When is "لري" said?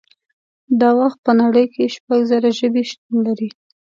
3.25-3.49